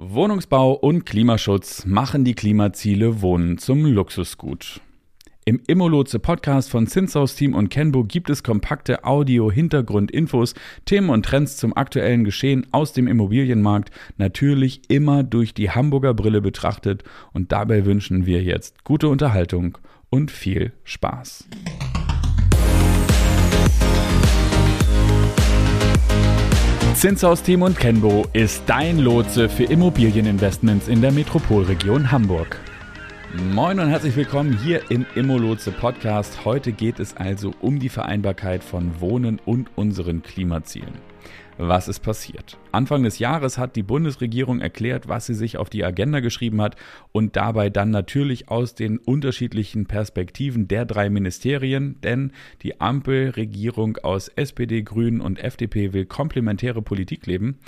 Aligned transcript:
Wohnungsbau 0.00 0.74
und 0.74 1.06
Klimaschutz 1.06 1.84
machen 1.84 2.22
die 2.24 2.34
Klimaziele 2.34 3.20
Wohnen 3.20 3.58
zum 3.58 3.84
Luxusgut. 3.84 4.80
Im 5.44 5.60
Immolotse 5.66 6.20
Podcast 6.20 6.70
von 6.70 6.86
Zinshaus 6.86 7.34
Team 7.34 7.52
und 7.52 7.68
Kenbo 7.68 8.04
gibt 8.04 8.30
es 8.30 8.44
kompakte 8.44 9.02
Audio-Hintergrundinfos, 9.02 10.54
Themen 10.84 11.10
und 11.10 11.24
Trends 11.24 11.56
zum 11.56 11.76
aktuellen 11.76 12.22
Geschehen 12.22 12.64
aus 12.70 12.92
dem 12.92 13.08
Immobilienmarkt, 13.08 13.90
natürlich 14.18 14.88
immer 14.88 15.24
durch 15.24 15.52
die 15.52 15.72
Hamburger 15.72 16.14
Brille 16.14 16.42
betrachtet 16.42 17.02
und 17.32 17.50
dabei 17.50 17.84
wünschen 17.84 18.24
wir 18.24 18.40
jetzt 18.44 18.84
gute 18.84 19.08
Unterhaltung 19.08 19.78
und 20.10 20.30
viel 20.30 20.74
Spaß. 20.84 21.48
Zinshaus 26.94 27.42
Team 27.42 27.62
und 27.62 27.78
Kenbo 27.78 28.26
ist 28.32 28.62
dein 28.66 28.98
Lotse 28.98 29.48
für 29.48 29.64
Immobilieninvestments 29.64 30.88
in 30.88 31.00
der 31.00 31.12
Metropolregion 31.12 32.10
Hamburg. 32.10 32.58
Moin 33.52 33.78
und 33.78 33.88
herzlich 33.88 34.16
willkommen 34.16 34.58
hier 34.64 34.90
im 34.90 35.06
Immolotse 35.14 35.70
Podcast. 35.70 36.44
Heute 36.44 36.72
geht 36.72 36.98
es 36.98 37.16
also 37.16 37.52
um 37.60 37.78
die 37.78 37.88
Vereinbarkeit 37.88 38.64
von 38.64 39.00
Wohnen 39.00 39.40
und 39.44 39.70
unseren 39.76 40.22
Klimazielen 40.22 41.07
was 41.58 41.88
ist 41.88 42.00
passiert. 42.00 42.56
Anfang 42.70 43.02
des 43.02 43.18
Jahres 43.18 43.58
hat 43.58 43.74
die 43.74 43.82
Bundesregierung 43.82 44.60
erklärt, 44.60 45.08
was 45.08 45.26
sie 45.26 45.34
sich 45.34 45.56
auf 45.56 45.68
die 45.68 45.84
Agenda 45.84 46.20
geschrieben 46.20 46.62
hat 46.62 46.76
und 47.12 47.36
dabei 47.36 47.68
dann 47.68 47.90
natürlich 47.90 48.48
aus 48.48 48.74
den 48.74 48.98
unterschiedlichen 48.98 49.86
Perspektiven 49.86 50.68
der 50.68 50.84
drei 50.84 51.10
Ministerien, 51.10 52.00
denn 52.02 52.32
die 52.62 52.80
Ampelregierung 52.80 53.96
aus 53.98 54.28
SPD, 54.28 54.82
Grünen 54.82 55.20
und 55.20 55.38
FDP 55.38 55.92
will 55.92 56.06
komplementäre 56.06 56.80
Politik 56.80 57.26
leben. 57.26 57.58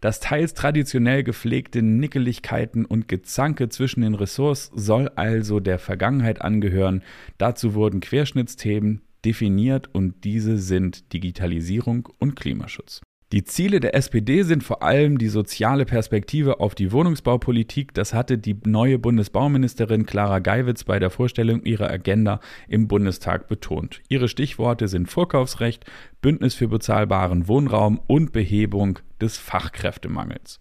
Das 0.00 0.20
teils 0.20 0.52
traditionell 0.54 1.22
gepflegte 1.24 1.82
Nickeligkeiten 1.82 2.84
und 2.84 3.08
Gezanke 3.08 3.70
zwischen 3.70 4.02
den 4.02 4.14
Ressorts 4.14 4.70
soll 4.74 5.08
also 5.16 5.60
der 5.60 5.78
Vergangenheit 5.78 6.42
angehören. 6.42 7.02
Dazu 7.38 7.74
wurden 7.74 8.00
Querschnittsthemen 8.00 9.00
definiert 9.24 9.88
und 9.92 10.24
diese 10.24 10.58
sind 10.58 11.12
Digitalisierung 11.12 12.08
und 12.18 12.36
Klimaschutz. 12.36 13.00
Die 13.30 13.44
Ziele 13.44 13.78
der 13.78 13.94
SPD 13.94 14.42
sind 14.42 14.64
vor 14.64 14.82
allem 14.82 15.18
die 15.18 15.28
soziale 15.28 15.84
Perspektive 15.84 16.60
auf 16.60 16.74
die 16.74 16.92
Wohnungsbaupolitik. 16.92 17.92
Das 17.92 18.14
hatte 18.14 18.38
die 18.38 18.56
neue 18.64 18.98
Bundesbauministerin 18.98 20.06
Clara 20.06 20.38
Geiwitz 20.38 20.84
bei 20.84 20.98
der 20.98 21.10
Vorstellung 21.10 21.62
ihrer 21.62 21.90
Agenda 21.90 22.40
im 22.68 22.88
Bundestag 22.88 23.46
betont. 23.46 24.00
Ihre 24.08 24.28
Stichworte 24.28 24.88
sind 24.88 25.10
Vorkaufsrecht, 25.10 25.84
Bündnis 26.22 26.54
für 26.54 26.68
bezahlbaren 26.68 27.48
Wohnraum 27.48 28.00
und 28.06 28.32
Behebung 28.32 28.98
des 29.20 29.36
Fachkräftemangels. 29.36 30.58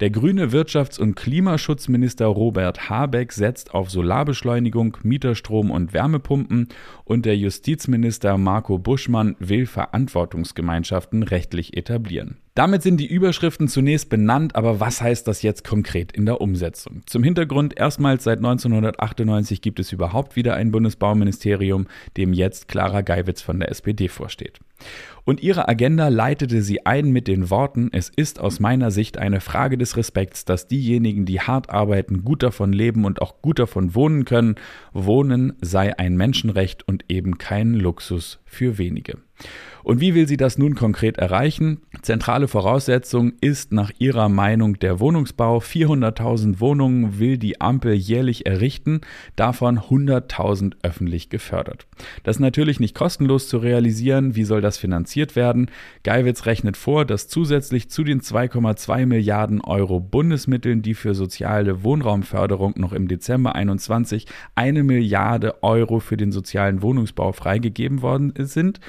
Der 0.00 0.10
grüne 0.10 0.52
Wirtschafts- 0.52 0.98
und 0.98 1.14
Klimaschutzminister 1.14 2.26
Robert 2.26 2.90
Habeck 2.90 3.32
setzt 3.32 3.74
auf 3.74 3.90
Solarbeschleunigung, 3.90 4.96
Mieterstrom 5.02 5.70
und 5.70 5.92
Wärmepumpen 5.92 6.68
und 7.04 7.26
der 7.26 7.36
Justizminister 7.36 8.38
Marco 8.38 8.78
Buschmann 8.78 9.36
will 9.38 9.66
Verantwortungsgemeinschaften 9.66 11.22
rechtlich 11.22 11.76
etablieren. 11.76 12.38
Damit 12.54 12.82
sind 12.82 12.98
die 12.98 13.06
Überschriften 13.06 13.66
zunächst 13.66 14.10
benannt, 14.10 14.56
aber 14.56 14.78
was 14.78 15.00
heißt 15.00 15.26
das 15.26 15.40
jetzt 15.40 15.64
konkret 15.64 16.12
in 16.12 16.26
der 16.26 16.42
Umsetzung? 16.42 17.00
Zum 17.06 17.22
Hintergrund, 17.22 17.78
erstmals 17.78 18.24
seit 18.24 18.40
1998 18.40 19.62
gibt 19.62 19.80
es 19.80 19.90
überhaupt 19.90 20.36
wieder 20.36 20.54
ein 20.54 20.70
Bundesbauministerium, 20.70 21.86
dem 22.18 22.34
jetzt 22.34 22.68
Clara 22.68 23.00
Geiwitz 23.00 23.40
von 23.40 23.58
der 23.58 23.70
SPD 23.70 24.08
vorsteht. 24.08 24.60
Und 25.24 25.42
ihre 25.42 25.66
Agenda 25.66 26.08
leitete 26.08 26.60
sie 26.60 26.84
ein 26.84 27.10
mit 27.10 27.26
den 27.26 27.48
Worten, 27.48 27.88
es 27.90 28.10
ist 28.14 28.38
aus 28.38 28.60
meiner 28.60 28.90
Sicht 28.90 29.16
eine 29.16 29.40
Frage 29.40 29.78
des 29.78 29.96
Respekts, 29.96 30.44
dass 30.44 30.68
diejenigen, 30.68 31.24
die 31.24 31.40
hart 31.40 31.70
arbeiten, 31.70 32.22
gut 32.22 32.42
davon 32.42 32.74
leben 32.74 33.06
und 33.06 33.22
auch 33.22 33.40
gut 33.40 33.60
davon 33.60 33.94
wohnen 33.94 34.26
können. 34.26 34.56
Wohnen 34.92 35.54
sei 35.62 35.98
ein 35.98 36.16
Menschenrecht 36.16 36.86
und 36.86 37.06
eben 37.08 37.38
kein 37.38 37.72
Luxus 37.72 38.40
für 38.44 38.76
wenige. 38.76 39.18
Und 39.82 40.00
wie 40.00 40.14
will 40.14 40.28
sie 40.28 40.36
das 40.36 40.58
nun 40.58 40.74
konkret 40.74 41.18
erreichen? 41.18 41.80
Zentrale 42.02 42.48
Voraussetzung 42.48 43.32
ist 43.40 43.72
nach 43.72 43.90
ihrer 43.98 44.28
Meinung 44.28 44.78
der 44.78 45.00
Wohnungsbau. 45.00 45.58
400.000 45.58 46.60
Wohnungen 46.60 47.18
will 47.18 47.36
die 47.36 47.60
Ampel 47.60 47.94
jährlich 47.94 48.46
errichten, 48.46 49.00
davon 49.36 49.78
100.000 49.78 50.74
öffentlich 50.82 51.30
gefördert. 51.30 51.86
Das 52.22 52.36
ist 52.36 52.40
natürlich 52.40 52.80
nicht 52.80 52.94
kostenlos 52.94 53.48
zu 53.48 53.58
realisieren. 53.58 54.36
Wie 54.36 54.44
soll 54.44 54.60
das 54.60 54.78
finanziert 54.78 55.34
werden? 55.34 55.70
Geiwitz 56.04 56.46
rechnet 56.46 56.76
vor, 56.76 57.04
dass 57.04 57.28
zusätzlich 57.28 57.90
zu 57.90 58.04
den 58.04 58.20
2,2 58.20 59.06
Milliarden 59.06 59.60
Euro 59.60 60.00
Bundesmitteln, 60.00 60.82
die 60.82 60.94
für 60.94 61.14
soziale 61.14 61.82
Wohnraumförderung 61.82 62.74
noch 62.76 62.92
im 62.92 63.08
Dezember 63.08 63.54
21 63.54 64.26
eine 64.54 64.84
Milliarde 64.84 65.62
Euro 65.62 65.98
für 65.98 66.16
den 66.16 66.30
sozialen 66.30 66.82
Wohnungsbau 66.82 67.32
freigegeben 67.32 68.02
worden 68.02 68.32
sind 68.38 68.80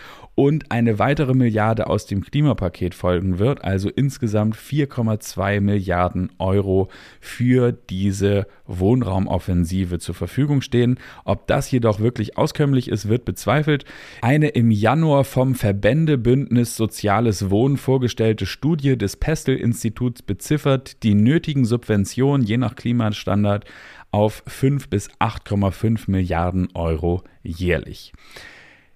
und 0.44 0.72
eine 0.74 1.00
weitere 1.00 1.34
Milliarde 1.34 1.88
aus 1.88 2.06
dem 2.06 2.22
Klimapaket 2.22 2.94
folgen 2.94 3.40
wird, 3.40 3.64
also 3.64 3.90
insgesamt 3.90 4.58
4,2 4.58 5.62
Milliarden 5.62 6.32
Euro 6.38 6.90
für 7.22 7.72
diese 7.72 8.48
Wohnraumoffensive 8.68 10.00
zur 10.00 10.16
Verfügung 10.16 10.62
stehen. 10.62 11.00
Ob 11.24 11.48
das 11.48 11.72
jedoch 11.72 12.02
wirklich 12.02 12.38
auskömmlich 12.38 12.90
ist, 12.90 13.08
wird 13.08 13.24
bezweifelt. 13.24 13.86
Eine 14.22 14.50
im 14.50 14.70
Januar 14.70 15.24
vom 15.24 15.56
Verbändebündnis 15.56 16.76
Soziales 16.76 17.50
Wohnen 17.50 17.78
vorgestellte 17.78 18.46
Studie 18.46 18.98
des 18.98 19.16
Pestel-Instituts 19.16 20.24
beziffert 20.24 21.04
die 21.04 21.16
nötigen 21.16 21.64
Subventionen 21.64 22.46
je 22.46 22.58
nach 22.58 22.76
Klimastandard 22.76 23.64
auf 24.12 24.44
5 24.46 24.90
bis 24.90 25.10
8,5 25.20 26.12
Milliarden 26.12 26.68
Euro 26.74 27.24
jährlich. 27.44 28.12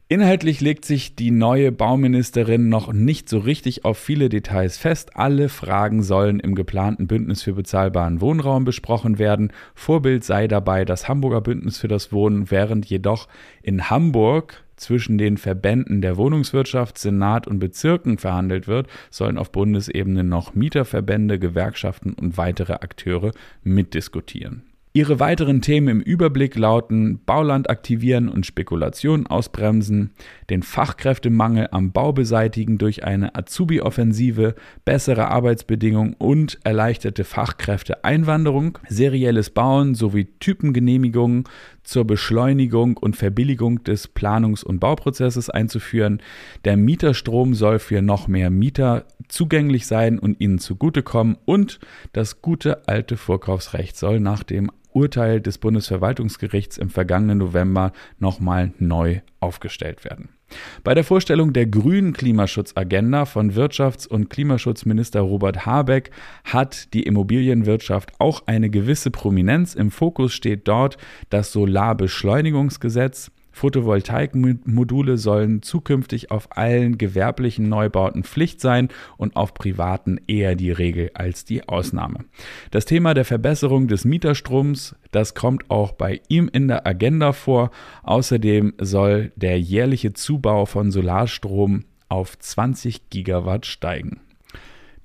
Inhaltlich 0.09 0.62
legt 0.62 0.85
sich 0.85 1.16
die 1.16 1.31
neue 1.31 1.73
Bauministerin 1.73 2.69
noch 2.69 2.94
nicht 2.94 3.28
so 3.28 3.40
richtig 3.40 3.84
auf 3.84 3.97
viele 3.97 4.29
Details 4.29 4.78
fest. 4.78 5.18
Alle 5.18 5.50
Fragen 5.50 6.01
sollen 6.01 6.40
im 6.40 6.56
geplanten 6.56 7.07
Bündnis 7.07 7.41
für 7.41 7.51
bezahlbaren 7.51 8.22
Wohnraum 8.22 8.63
besprochen 8.63 9.19
werden. 9.19 9.51
Vorbild 9.75 10.23
sei 10.23 10.47
dabei 10.47 10.85
das 10.85 11.09
Hamburger 11.09 11.41
Bündnis 11.41 11.78
für 11.78 11.90
das 11.90 12.13
Wohnen, 12.13 12.50
während 12.50 12.85
jedoch 12.85 13.28
in 13.62 13.90
Hamburg 13.90 14.63
zwischen 14.78 15.17
den 15.17 15.35
Verbänden 15.35 16.01
der 16.01 16.16
Wohnungswirtschaft, 16.16 16.97
Senat 16.97 17.46
und 17.46 17.59
Bezirken 17.59 18.17
verhandelt 18.17 18.66
wird, 18.69 18.88
sollen 19.09 19.38
auf 19.38 19.51
Bundesebene 19.51 20.23
noch 20.23 20.56
Mieterverbände, 20.56 21.38
Gewerkschaften 21.38 22.13
und 22.13 22.38
weitere 22.38 22.73
Akteure 22.73 23.34
mitdiskutieren. 23.62 24.63
Ihre 24.97 25.19
weiteren 25.19 25.62
Themen 25.62 25.90
im 25.90 26.02
Überblick 26.02 26.56
lauten 26.56 27.19
Bauland 27.24 27.69
aktivieren 27.69 28.30
und 28.30 28.47
Spekulation 28.47 29.28
ausbremsen, 29.28 30.09
den 30.50 30.63
Fachkräftemangel 30.63 31.68
am 31.69 31.91
Bau 31.91 32.13
beseitigen 32.13 32.80
durch 32.80 33.03
eine 33.03 33.35
Azubi-Offensive, 33.35 34.56
bessere 34.85 35.28
Arbeitsbedingungen 35.28 36.16
und 36.18 36.58
erleichterte 36.63 37.25
Fachkräfteeinwanderung, 37.25 38.80
serielles 38.90 39.52
Bauen 39.52 39.94
sowie 39.94 40.30
Typengenehmigungen 40.40 41.44
zur 41.87 42.05
Beschleunigung 42.05 42.97
und 42.97 43.15
Verbilligung 43.15 43.83
des 43.83 44.13
Planungs- 44.13 44.63
und 44.63 44.79
Bauprozesses 44.79 45.49
einzuführen. 45.49 46.21
Der 46.65 46.75
Mieterstrom 46.75 47.53
soll 47.53 47.79
für 47.79 48.01
noch 48.01 48.27
mehr 48.27 48.49
Mieter 48.49 49.05
zugänglich 49.29 49.87
sein 49.87 50.19
und 50.19 50.41
ihnen 50.41 50.59
zugutekommen 50.59 51.37
und 51.45 51.79
das 52.11 52.41
gute 52.41 52.87
alte 52.89 53.15
Vorkaufsrecht 53.15 53.95
soll 53.95 54.19
nach 54.19 54.43
dem 54.43 54.69
Urteil 54.91 55.39
des 55.39 55.59
Bundesverwaltungsgerichts 55.59 56.77
im 56.77 56.89
vergangenen 56.89 57.37
November 57.37 57.93
nochmal 58.19 58.73
neu 58.79 59.21
aufgestellt 59.39 60.03
werden. 60.03 60.36
Bei 60.84 60.94
der 60.94 61.03
Vorstellung 61.03 61.53
der 61.53 61.66
grünen 61.66 62.13
Klimaschutzagenda 62.13 63.25
von 63.25 63.53
Wirtschafts- 63.53 64.08
und 64.08 64.30
Klimaschutzminister 64.30 65.22
Robert 65.22 65.66
Habeck 65.66 66.12
hat 66.44 66.94
die 66.94 67.03
Immobilienwirtschaft 67.03 68.13
auch 68.19 68.44
eine 68.46 68.70
gewisse 68.70 69.11
Prominenz. 69.11 69.76
Im 69.76 69.91
Fokus 69.91 70.34
steht 70.34 70.67
dort 70.67 70.97
das 71.29 71.52
Solarbeschleunigungsgesetz, 71.52 73.32
Photovoltaikmodule 73.57 75.17
sollen 75.17 75.61
zukünftig 75.61 76.31
auf 76.31 76.55
allen 76.55 76.97
gewerblichen 76.97 77.67
Neubauten 77.67 78.23
Pflicht 78.23 78.61
sein 78.61 78.89
und 79.17 79.35
auf 79.35 79.53
privaten 79.53 80.19
eher 80.27 80.55
die 80.55 80.71
Regel 80.71 81.09
als 81.15 81.43
die 81.43 81.67
Ausnahme. 81.67 82.25
Das 82.71 82.85
Thema 82.85 83.13
der 83.13 83.25
Verbesserung 83.25 83.87
des 83.87 84.05
Mieterstroms, 84.05 84.95
das 85.11 85.33
kommt 85.33 85.69
auch 85.69 85.91
bei 85.91 86.21
ihm 86.29 86.49
in 86.53 86.67
der 86.67 86.85
Agenda 86.85 87.33
vor. 87.33 87.71
Außerdem 88.03 88.73
soll 88.77 89.31
der 89.35 89.59
jährliche 89.59 90.13
Zubau 90.13 90.65
von 90.65 90.91
Solarstrom 90.91 91.85
auf 92.09 92.37
20 92.37 93.09
Gigawatt 93.09 93.65
steigen. 93.65 94.21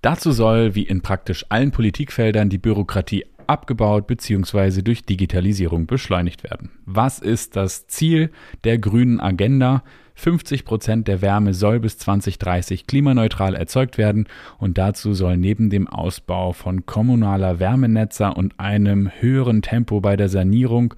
Dazu 0.03 0.33
soll, 0.33 0.75
wie 0.75 0.83
in 0.83 1.01
praktisch 1.01 1.47
allen 1.49 1.71
Politikfeldern, 1.71 2.49
die 2.49 2.59
Bürokratie 2.59 3.25
abgebaut 3.53 4.07
bzw. 4.07 4.83
durch 4.83 5.05
Digitalisierung 5.05 5.87
beschleunigt 5.87 6.43
werden. 6.43 6.71
Was 6.87 7.19
ist 7.19 7.55
das 7.55 7.87
Ziel 7.87 8.31
der 8.65 8.79
grünen 8.79 9.21
Agenda? 9.21 9.85
50 10.15 10.65
Prozent 10.65 11.09
der 11.09 11.23
Wärme 11.23 11.55
soll 11.55 11.81
bis 11.81 11.99
2030 11.99 12.87
klimaneutral 12.87 13.55
erzeugt 13.55 13.99
werden 13.99 14.27
und 14.59 14.79
dazu 14.79 15.15
soll 15.15 15.37
neben 15.37 15.71
dem 15.71 15.89
Ausbau 15.89 16.53
von 16.53 16.87
kommunaler 16.87 17.61
Wärmenetzer 17.61 18.37
und 18.37 18.59
einem 18.61 19.11
höheren 19.21 19.63
Tempo 19.63 20.01
bei 20.01 20.17
der 20.17 20.29
Sanierung 20.29 20.95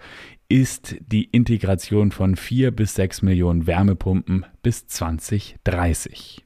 ist 0.48 0.96
die 1.06 1.24
Integration 1.24 2.10
von 2.10 2.36
4 2.36 2.70
bis 2.70 2.94
6 2.94 3.22
Millionen 3.22 3.66
Wärmepumpen 3.66 4.46
bis 4.62 4.86
2030. 4.86 6.44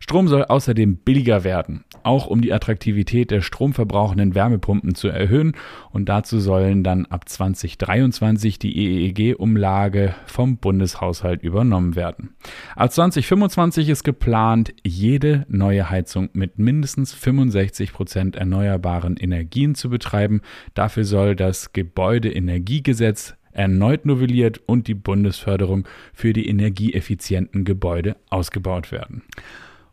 Strom 0.00 0.28
soll 0.28 0.44
außerdem 0.44 0.98
billiger 0.98 1.44
werden, 1.44 1.84
auch 2.02 2.26
um 2.26 2.42
die 2.42 2.52
Attraktivität 2.52 3.30
der 3.30 3.40
stromverbrauchenden 3.40 4.34
Wärmepumpen 4.34 4.94
zu 4.94 5.08
erhöhen 5.08 5.56
und 5.92 6.08
dazu 6.10 6.40
sollen 6.40 6.84
dann 6.84 7.06
ab 7.06 7.28
2023 7.28 8.58
die 8.58 9.08
EEG-Umlage 9.08 10.14
vom 10.26 10.58
Bundeshaushalt 10.58 11.42
übernommen 11.42 11.96
werden. 11.96 12.34
Ab 12.76 12.92
2025 12.92 13.88
ist 13.88 14.04
geplant, 14.04 14.74
jede 14.84 15.46
neue 15.48 15.88
Heizung 15.88 16.28
mit 16.34 16.58
mindestens 16.58 17.14
65 17.14 17.92
Prozent 17.92 18.36
erneuerbaren 18.36 19.16
Energien 19.16 19.74
zu 19.74 19.88
betreiben. 19.88 20.42
Dafür 20.74 21.04
soll 21.04 21.34
das 21.34 21.72
Gebäudeenergiegesetz 21.72 23.36
erneut 23.54 24.04
novelliert 24.04 24.60
und 24.66 24.88
die 24.88 24.94
Bundesförderung 24.94 25.88
für 26.12 26.32
die 26.32 26.48
energieeffizienten 26.48 27.64
Gebäude 27.64 28.16
ausgebaut 28.30 28.92
werden. 28.92 29.22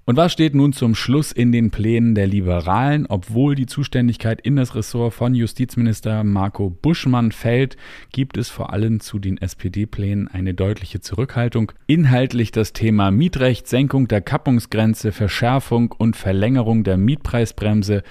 Und 0.03 0.17
was 0.17 0.33
steht 0.33 0.55
nun 0.55 0.73
zum 0.73 0.95
Schluss 0.95 1.31
in 1.31 1.51
den 1.51 1.69
Plänen 1.69 2.15
der 2.15 2.25
Liberalen? 2.25 3.05
Obwohl 3.05 3.53
die 3.53 3.67
Zuständigkeit 3.67 4.41
in 4.41 4.55
das 4.55 4.73
Ressort 4.73 5.13
von 5.13 5.35
Justizminister 5.35 6.23
Marco 6.23 6.71
Buschmann 6.71 7.31
fällt, 7.31 7.77
gibt 8.11 8.35
es 8.35 8.49
vor 8.49 8.73
allem 8.73 8.99
zu 8.99 9.19
den 9.19 9.37
SPD-Plänen 9.37 10.27
eine 10.27 10.55
deutliche 10.55 11.01
Zurückhaltung. 11.01 11.71
Inhaltlich 11.85 12.51
das 12.51 12.73
Thema 12.73 13.11
Mietrecht, 13.11 13.67
Senkung 13.67 14.07
der 14.07 14.21
Kappungsgrenze, 14.21 15.11
Verschärfung 15.11 15.93
und 15.95 16.15
Verlängerung 16.15 16.83
der 16.83 16.97
Mietpreisbremse 16.97 18.01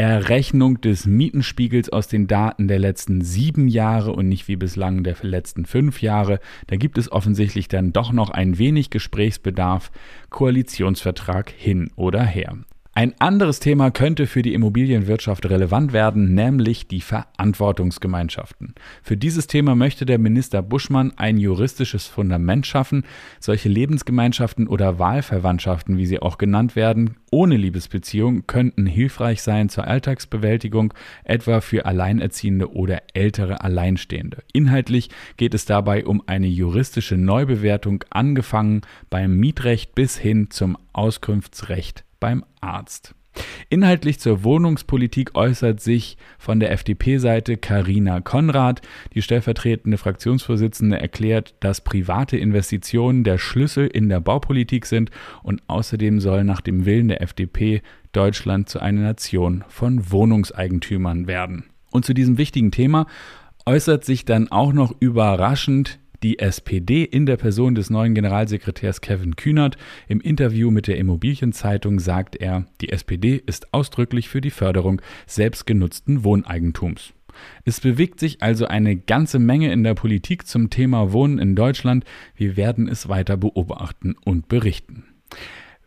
Errechnung 0.00 0.80
des 0.80 1.06
Mietenspiegels 1.06 1.90
aus 1.90 2.06
den 2.06 2.28
Daten 2.28 2.68
der 2.68 2.78
letzten 2.78 3.20
sieben 3.20 3.66
Jahre 3.66 4.12
und 4.12 4.28
nicht 4.28 4.46
wie 4.46 4.54
bislang 4.54 5.02
der 5.02 5.16
letzten 5.22 5.66
fünf 5.66 6.02
Jahre. 6.02 6.38
Da 6.68 6.76
gibt 6.76 6.98
es 6.98 7.10
offensichtlich 7.10 7.66
dann 7.66 7.92
doch 7.92 8.12
noch 8.12 8.30
ein 8.30 8.58
wenig 8.58 8.90
Gesprächsbedarf. 8.90 9.90
Koalitionsvertrag 10.30 11.50
hin 11.50 11.90
oder 11.96 12.22
her. 12.22 12.56
Ein 12.98 13.14
anderes 13.20 13.60
Thema 13.60 13.92
könnte 13.92 14.26
für 14.26 14.42
die 14.42 14.54
Immobilienwirtschaft 14.54 15.48
relevant 15.48 15.92
werden, 15.92 16.34
nämlich 16.34 16.88
die 16.88 17.00
Verantwortungsgemeinschaften. 17.00 18.74
Für 19.04 19.16
dieses 19.16 19.46
Thema 19.46 19.76
möchte 19.76 20.04
der 20.04 20.18
Minister 20.18 20.62
Buschmann 20.62 21.12
ein 21.16 21.38
juristisches 21.38 22.08
Fundament 22.08 22.66
schaffen. 22.66 23.04
Solche 23.38 23.68
Lebensgemeinschaften 23.68 24.66
oder 24.66 24.98
Wahlverwandtschaften, 24.98 25.96
wie 25.96 26.06
sie 26.06 26.18
auch 26.18 26.38
genannt 26.38 26.74
werden, 26.74 27.18
ohne 27.30 27.56
Liebesbeziehung 27.56 28.48
könnten 28.48 28.84
hilfreich 28.84 29.42
sein 29.42 29.68
zur 29.68 29.86
Alltagsbewältigung, 29.86 30.92
etwa 31.22 31.60
für 31.60 31.86
Alleinerziehende 31.86 32.72
oder 32.72 33.02
ältere 33.14 33.60
Alleinstehende. 33.60 34.42
Inhaltlich 34.52 35.10
geht 35.36 35.54
es 35.54 35.66
dabei 35.66 36.04
um 36.04 36.24
eine 36.26 36.48
juristische 36.48 37.16
Neubewertung, 37.16 38.02
angefangen 38.10 38.80
beim 39.08 39.36
Mietrecht 39.36 39.94
bis 39.94 40.18
hin 40.18 40.50
zum 40.50 40.76
Auskunftsrecht 40.92 42.02
beim 42.20 42.44
Arzt. 42.60 43.14
Inhaltlich 43.68 44.18
zur 44.18 44.44
Wohnungspolitik 44.44 45.34
äußert 45.34 45.80
sich 45.80 46.16
von 46.38 46.58
der 46.60 46.72
FDP-Seite 46.72 47.56
Karina 47.56 48.20
Konrad. 48.20 48.82
Die 49.14 49.22
stellvertretende 49.22 49.98
Fraktionsvorsitzende 49.98 50.98
erklärt, 50.98 51.54
dass 51.60 51.82
private 51.82 52.36
Investitionen 52.36 53.24
der 53.24 53.38
Schlüssel 53.38 53.86
in 53.86 54.08
der 54.08 54.20
Baupolitik 54.20 54.86
sind 54.86 55.10
und 55.42 55.62
außerdem 55.68 56.20
soll 56.20 56.44
nach 56.44 56.60
dem 56.60 56.86
Willen 56.86 57.08
der 57.08 57.22
FDP 57.22 57.82
Deutschland 58.12 58.68
zu 58.68 58.80
einer 58.80 59.02
Nation 59.02 59.64
von 59.68 60.10
Wohnungseigentümern 60.10 61.26
werden. 61.26 61.64
Und 61.90 62.04
zu 62.04 62.14
diesem 62.14 62.38
wichtigen 62.38 62.70
Thema 62.70 63.06
äußert 63.66 64.04
sich 64.04 64.24
dann 64.24 64.50
auch 64.50 64.72
noch 64.72 64.94
überraschend 64.98 65.98
die 66.22 66.38
SPD 66.38 67.04
in 67.04 67.26
der 67.26 67.36
Person 67.36 67.74
des 67.74 67.90
neuen 67.90 68.14
Generalsekretärs 68.14 69.00
Kevin 69.00 69.36
Kühnert. 69.36 69.76
Im 70.08 70.20
Interview 70.20 70.70
mit 70.70 70.86
der 70.86 70.98
Immobilienzeitung 70.98 72.00
sagt 72.00 72.36
er, 72.36 72.66
die 72.80 72.90
SPD 72.90 73.42
ist 73.46 73.72
ausdrücklich 73.72 74.28
für 74.28 74.40
die 74.40 74.50
Förderung 74.50 75.00
selbstgenutzten 75.26 76.24
Wohneigentums. 76.24 77.12
Es 77.64 77.80
bewegt 77.80 78.18
sich 78.20 78.42
also 78.42 78.66
eine 78.66 78.96
ganze 78.96 79.38
Menge 79.38 79.72
in 79.72 79.84
der 79.84 79.94
Politik 79.94 80.46
zum 80.46 80.70
Thema 80.70 81.12
Wohnen 81.12 81.38
in 81.38 81.54
Deutschland. 81.54 82.04
Wir 82.34 82.56
werden 82.56 82.88
es 82.88 83.08
weiter 83.08 83.36
beobachten 83.36 84.16
und 84.24 84.48
berichten. 84.48 85.04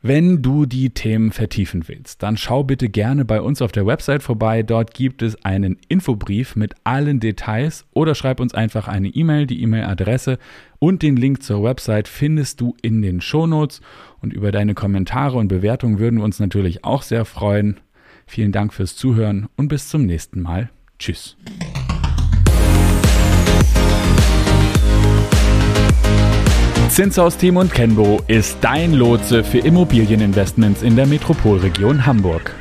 Wenn 0.04 0.42
du 0.42 0.66
die 0.66 0.90
Themen 0.90 1.32
vertiefen 1.32 1.88
willst, 1.88 2.24
dann 2.24 2.36
schau 2.36 2.64
bitte 2.64 2.90
gerne 2.90 3.24
bei 3.24 3.40
uns 3.40 3.62
auf 3.62 3.72
der 3.72 3.86
Website 3.86 4.24
vorbei. 4.24 4.64
Dort 4.64 4.96
gibt 4.96 5.22
es 5.22 5.46
einen 5.46 5.78
Infobrief 5.90 6.56
mit 6.56 6.74
allen 6.84 7.20
Details 7.20 7.86
oder 7.94 8.16
schreib 8.16 8.40
uns 8.40 8.56
einfach 8.56 8.88
eine 8.88 9.10
E-Mail. 9.10 9.46
Die 9.46 9.62
E-Mail-Adresse 9.62 10.40
und 10.80 11.04
den 11.04 11.18
Link 11.18 11.44
zur 11.44 11.64
Website 11.64 12.08
findest 12.08 12.62
du 12.62 12.76
in 12.82 13.04
den 13.04 13.22
Shownotes. 13.22 13.82
Und 14.22 14.34
über 14.34 14.52
deine 14.52 14.74
Kommentare 14.74 15.38
und 15.38 15.50
Bewertungen 15.50 16.00
würden 16.00 16.18
wir 16.18 16.26
uns 16.26 16.40
natürlich 16.40 16.84
auch 16.84 17.04
sehr 17.04 17.24
freuen. 17.24 17.80
Vielen 18.26 18.52
Dank 18.52 18.74
fürs 18.74 18.96
Zuhören 18.96 19.50
und 19.56 19.68
bis 19.68 19.88
zum 19.88 20.08
nächsten 20.08 20.42
Mal. 20.42 20.72
Tschüss. 20.98 21.38
Zinshaus 26.92 27.38
und 27.42 27.74
Kenbo 27.74 28.20
ist 28.28 28.58
dein 28.60 28.92
Lotse 28.92 29.46
für 29.46 29.60
Immobilieninvestments 29.60 30.82
in 30.82 30.98
der 30.98 31.08
Metropolregion 31.08 32.06
Hamburg. 32.06 32.54